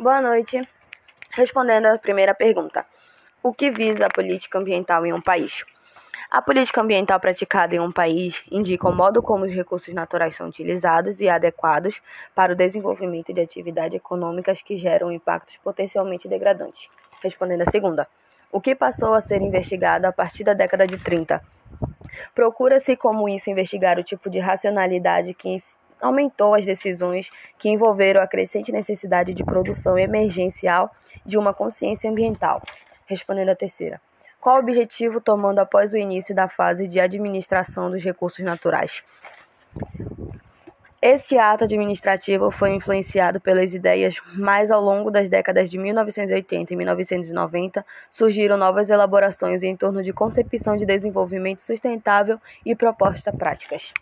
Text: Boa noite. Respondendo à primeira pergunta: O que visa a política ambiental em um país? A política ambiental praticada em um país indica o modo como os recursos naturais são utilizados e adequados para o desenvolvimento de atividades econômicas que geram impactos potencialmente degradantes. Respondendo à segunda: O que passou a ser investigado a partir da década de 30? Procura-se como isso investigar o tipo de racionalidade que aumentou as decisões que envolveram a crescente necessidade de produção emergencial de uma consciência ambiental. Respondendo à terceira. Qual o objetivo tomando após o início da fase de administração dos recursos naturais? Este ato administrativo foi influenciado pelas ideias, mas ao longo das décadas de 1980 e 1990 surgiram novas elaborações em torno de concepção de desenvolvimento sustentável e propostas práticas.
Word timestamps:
Boa 0.00 0.22
noite. 0.22 0.66
Respondendo 1.32 1.84
à 1.84 1.98
primeira 1.98 2.34
pergunta: 2.34 2.86
O 3.42 3.52
que 3.52 3.70
visa 3.70 4.06
a 4.06 4.08
política 4.08 4.58
ambiental 4.58 5.04
em 5.04 5.12
um 5.12 5.20
país? 5.20 5.62
A 6.30 6.40
política 6.40 6.80
ambiental 6.80 7.20
praticada 7.20 7.74
em 7.74 7.80
um 7.80 7.92
país 7.92 8.42
indica 8.50 8.88
o 8.88 8.94
modo 8.94 9.22
como 9.22 9.44
os 9.44 9.52
recursos 9.52 9.92
naturais 9.92 10.34
são 10.34 10.48
utilizados 10.48 11.20
e 11.20 11.28
adequados 11.28 12.00
para 12.34 12.54
o 12.54 12.56
desenvolvimento 12.56 13.30
de 13.34 13.42
atividades 13.42 13.98
econômicas 13.98 14.62
que 14.62 14.78
geram 14.78 15.12
impactos 15.12 15.58
potencialmente 15.58 16.26
degradantes. 16.26 16.88
Respondendo 17.22 17.60
à 17.60 17.70
segunda: 17.70 18.08
O 18.50 18.58
que 18.58 18.74
passou 18.74 19.12
a 19.12 19.20
ser 19.20 19.42
investigado 19.42 20.06
a 20.06 20.12
partir 20.12 20.44
da 20.44 20.54
década 20.54 20.86
de 20.86 20.96
30? 20.96 21.42
Procura-se 22.34 22.96
como 22.96 23.28
isso 23.28 23.50
investigar 23.50 23.98
o 23.98 24.02
tipo 24.02 24.30
de 24.30 24.38
racionalidade 24.38 25.34
que 25.34 25.62
aumentou 26.00 26.54
as 26.54 26.64
decisões 26.64 27.30
que 27.58 27.68
envolveram 27.68 28.20
a 28.20 28.26
crescente 28.26 28.72
necessidade 28.72 29.34
de 29.34 29.44
produção 29.44 29.98
emergencial 29.98 30.90
de 31.24 31.36
uma 31.36 31.52
consciência 31.52 32.10
ambiental. 32.10 32.62
Respondendo 33.06 33.50
à 33.50 33.56
terceira. 33.56 34.00
Qual 34.40 34.56
o 34.56 34.60
objetivo 34.60 35.20
tomando 35.20 35.58
após 35.58 35.92
o 35.92 35.98
início 35.98 36.34
da 36.34 36.48
fase 36.48 36.88
de 36.88 36.98
administração 36.98 37.90
dos 37.90 38.02
recursos 38.02 38.42
naturais? 38.44 39.02
Este 41.02 41.38
ato 41.38 41.64
administrativo 41.64 42.50
foi 42.50 42.74
influenciado 42.74 43.40
pelas 43.40 43.72
ideias, 43.72 44.16
mas 44.34 44.70
ao 44.70 44.82
longo 44.82 45.10
das 45.10 45.30
décadas 45.30 45.70
de 45.70 45.78
1980 45.78 46.74
e 46.74 46.76
1990 46.76 47.86
surgiram 48.10 48.58
novas 48.58 48.90
elaborações 48.90 49.62
em 49.62 49.74
torno 49.74 50.02
de 50.02 50.12
concepção 50.12 50.76
de 50.76 50.84
desenvolvimento 50.84 51.60
sustentável 51.60 52.38
e 52.66 52.74
propostas 52.74 53.34
práticas. 53.34 53.94